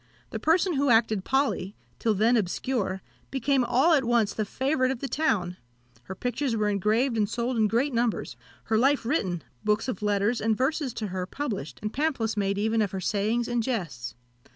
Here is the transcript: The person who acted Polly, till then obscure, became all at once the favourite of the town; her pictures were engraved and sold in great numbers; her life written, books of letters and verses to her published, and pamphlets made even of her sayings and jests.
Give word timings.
The 0.31 0.39
person 0.39 0.73
who 0.77 0.89
acted 0.89 1.23
Polly, 1.25 1.75
till 1.99 2.15
then 2.15 2.35
obscure, 2.35 3.03
became 3.29 3.63
all 3.63 3.93
at 3.93 4.03
once 4.03 4.33
the 4.33 4.45
favourite 4.45 4.89
of 4.91 4.97
the 4.99 5.07
town; 5.07 5.57
her 6.05 6.15
pictures 6.15 6.55
were 6.55 6.69
engraved 6.69 7.17
and 7.17 7.29
sold 7.29 7.55
in 7.55 7.67
great 7.67 7.93
numbers; 7.93 8.35
her 8.63 8.79
life 8.79 9.05
written, 9.05 9.43
books 9.63 9.87
of 9.87 10.01
letters 10.01 10.41
and 10.41 10.57
verses 10.57 10.91
to 10.95 11.07
her 11.09 11.27
published, 11.27 11.77
and 11.83 11.93
pamphlets 11.93 12.35
made 12.35 12.57
even 12.57 12.81
of 12.81 12.89
her 12.93 12.99
sayings 12.99 13.47
and 13.47 13.61
jests. 13.61 14.15